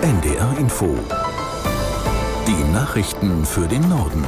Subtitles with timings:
[0.00, 0.96] NDR Info.
[2.46, 4.24] Die Nachrichten für den Norden.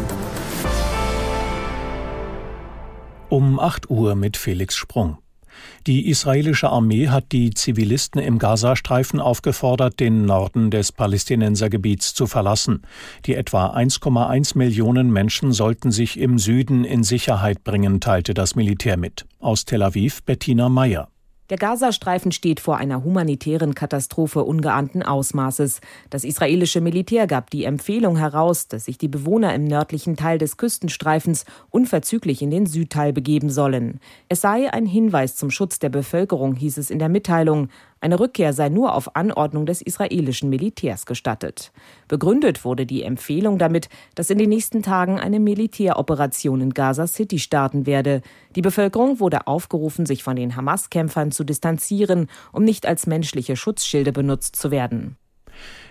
[3.29, 5.19] Um 8 Uhr mit Felix Sprung.
[5.87, 12.83] Die israelische Armee hat die Zivilisten im Gazastreifen aufgefordert, den Norden des Palästinensergebiets zu verlassen.
[13.27, 18.97] Die etwa 1,1 Millionen Menschen sollten sich im Süden in Sicherheit bringen, teilte das Militär
[18.97, 19.25] mit.
[19.39, 21.11] Aus Tel Aviv Bettina Meyer.
[21.51, 25.81] Der Gazastreifen steht vor einer humanitären Katastrophe ungeahnten Ausmaßes.
[26.09, 30.57] Das israelische Militär gab die Empfehlung heraus, dass sich die Bewohner im nördlichen Teil des
[30.57, 33.99] Küstenstreifens unverzüglich in den Südteil begeben sollen.
[34.29, 37.69] Es sei ein Hinweis zum Schutz der Bevölkerung, hieß es in der Mitteilung.
[38.03, 41.71] Eine Rückkehr sei nur auf Anordnung des israelischen Militärs gestattet.
[42.09, 47.39] Begründet wurde die Empfehlung damit, dass in den nächsten Tagen eine Militäroperation in Gaza City
[47.39, 48.23] starten werde.
[48.57, 54.13] Die Bevölkerung wurde aufgerufen, sich von den Hamas-Kämpfern zu distanzieren, um nicht als menschliche Schutzschilde
[54.13, 55.17] benutzt zu werden.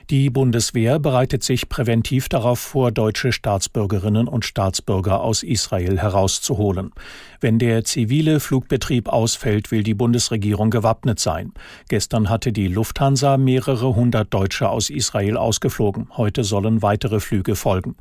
[0.10, 6.94] Die Bundeswehr bereitet sich präventiv darauf vor, deutsche Staatsbürgerinnen und Staatsbürger aus Israel herauszuholen.
[7.42, 11.54] Wenn der zivile Flugbetrieb ausfällt, will die Bundesregierung gewappnet sein.
[11.90, 16.08] Gestern hatte die Lufthansa mehrere hundert Deutsche aus Israel ausgeflogen.
[16.18, 17.96] Heute sollen weitere Flüge folgen.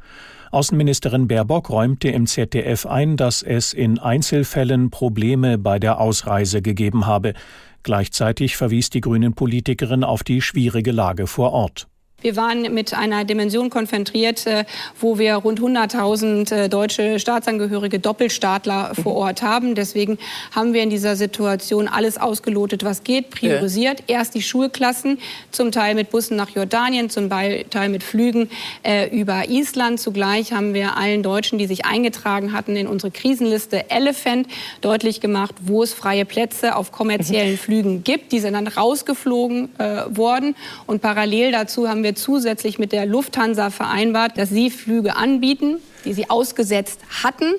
[0.51, 7.05] Außenministerin Baerbock räumte im ZDF ein, dass es in Einzelfällen Probleme bei der Ausreise gegeben
[7.05, 7.35] habe.
[7.83, 11.87] Gleichzeitig verwies die Grünen Politikerin auf die schwierige Lage vor Ort.
[12.21, 14.65] Wir waren mit einer Dimension konfrontiert, äh,
[15.01, 19.77] wo wir rund 100.000 äh, deutsche Staatsangehörige Doppelstaatler vor Ort haben.
[19.77, 20.19] Deswegen
[20.51, 24.01] haben wir in dieser Situation alles ausgelotet, was geht, priorisiert.
[24.09, 24.17] Ja.
[24.17, 25.21] Erst die Schulklassen,
[25.53, 28.51] zum Teil mit Bussen nach Jordanien, zum Teil mit Flügen
[28.83, 30.01] äh, über Island.
[30.01, 34.49] Zugleich haben wir allen Deutschen, die sich eingetragen hatten in unsere Krisenliste Elephant,
[34.81, 37.59] deutlich gemacht, wo es freie Plätze auf kommerziellen mhm.
[37.59, 38.33] Flügen gibt.
[38.33, 40.57] Die sind dann rausgeflogen äh, worden.
[40.89, 45.77] Und parallel dazu haben wir wir zusätzlich mit der Lufthansa vereinbart, dass sie Flüge anbieten,
[46.07, 47.53] die sie ausgesetzt hatten.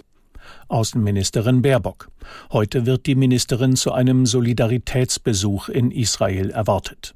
[0.70, 2.10] Außenministerin Baerbock.
[2.52, 7.14] Heute wird die Ministerin zu einem Solidaritätsbesuch in Israel erwartet.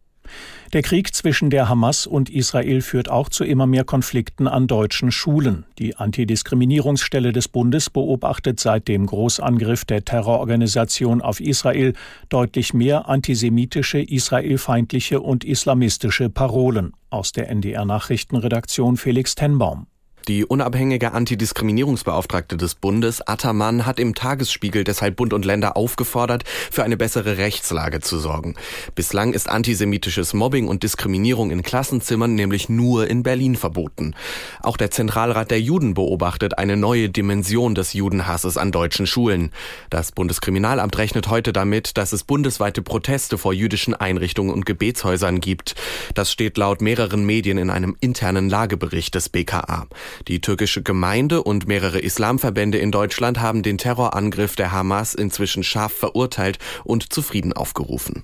[0.73, 5.11] Der Krieg zwischen der Hamas und Israel führt auch zu immer mehr Konflikten an deutschen
[5.11, 5.65] Schulen.
[5.77, 11.93] Die Antidiskriminierungsstelle des Bundes beobachtet seit dem Großangriff der Terrororganisation auf Israel
[12.29, 16.93] deutlich mehr antisemitische, israelfeindliche und islamistische Parolen.
[17.11, 19.85] Aus der NDR Nachrichtenredaktion Felix Tenbaum.
[20.29, 26.85] Die unabhängige Antidiskriminierungsbeauftragte des Bundes, Attermann, hat im Tagesspiegel deshalb Bund und Länder aufgefordert, für
[26.85, 28.55] eine bessere Rechtslage zu sorgen.
[28.95, 34.15] Bislang ist antisemitisches Mobbing und Diskriminierung in Klassenzimmern nämlich nur in Berlin verboten.
[34.61, 39.51] Auch der Zentralrat der Juden beobachtet eine neue Dimension des Judenhasses an deutschen Schulen.
[39.89, 45.75] Das Bundeskriminalamt rechnet heute damit, dass es bundesweite Proteste vor jüdischen Einrichtungen und Gebetshäusern gibt.
[46.13, 49.87] Das steht laut mehreren Medien in einem internen Lagebericht des BKA.
[50.27, 55.93] Die türkische Gemeinde und mehrere Islamverbände in Deutschland haben den Terrorangriff der Hamas inzwischen scharf
[55.93, 58.23] verurteilt und zu Frieden aufgerufen.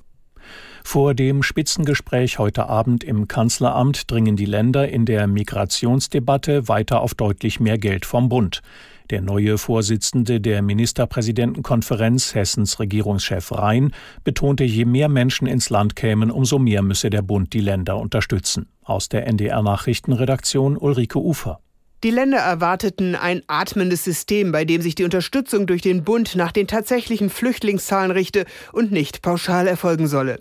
[0.83, 7.13] Vor dem Spitzengespräch heute Abend im Kanzleramt dringen die Länder in der Migrationsdebatte weiter auf
[7.13, 8.61] deutlich mehr Geld vom Bund.
[9.09, 13.91] Der neue Vorsitzende der Ministerpräsidentenkonferenz, Hessens Regierungschef Rhein,
[14.23, 18.67] betonte, je mehr Menschen ins Land kämen, umso mehr müsse der Bund die Länder unterstützen.
[18.83, 21.59] Aus der NDR Nachrichtenredaktion Ulrike Ufer.
[22.01, 26.53] Die Länder erwarteten ein atmendes System, bei dem sich die Unterstützung durch den Bund nach
[26.53, 30.37] den tatsächlichen Flüchtlingszahlen richte und nicht pauschal erfolgen solle.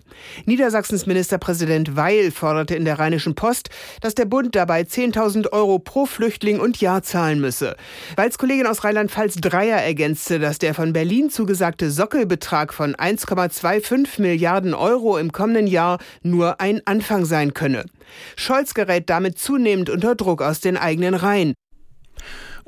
[0.46, 3.70] Niedersachsens Ministerpräsident Weil forderte in der Rheinischen Post,
[4.00, 7.74] dass der Bund dabei 10.000 Euro pro Flüchtling und Jahr zahlen müsse.
[8.14, 14.74] Weils Kollegin aus Rheinland-Pfalz Dreier ergänzte, dass der von Berlin zugesagte Sockelbetrag von 1,25 Milliarden
[14.74, 17.84] Euro im kommenden Jahr nur ein Anfang sein könne.
[18.36, 21.54] Scholz gerät damit zunehmend unter Druck aus den eigenen Reihen.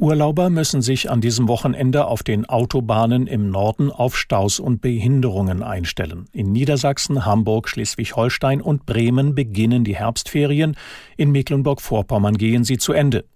[0.01, 5.63] Urlauber müssen sich an diesem Wochenende auf den Autobahnen im Norden auf Staus und Behinderungen
[5.63, 6.25] einstellen.
[6.33, 10.75] In Niedersachsen, Hamburg, Schleswig-Holstein und Bremen beginnen die Herbstferien.
[11.19, 13.27] In Mecklenburg-Vorpommern gehen sie zu Ende.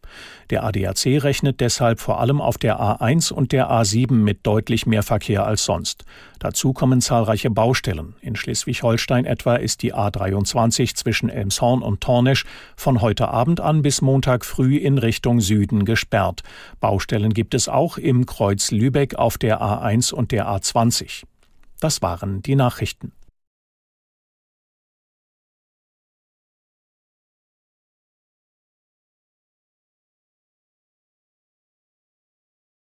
[0.51, 5.03] Der ADAC rechnet deshalb vor allem auf der A1 und der A7 mit deutlich mehr
[5.03, 6.05] Verkehr als sonst.
[6.39, 8.15] Dazu kommen zahlreiche Baustellen.
[8.21, 12.45] In Schleswig-Holstein etwa ist die A23 zwischen Elmshorn und Tornesch
[12.77, 16.43] von heute Abend an bis Montag früh in Richtung Süden gesperrt.
[16.81, 21.25] Baustellen gibt es auch im Kreuz Lübeck auf der A1 und der A20.
[21.81, 23.13] Das waren die Nachrichten.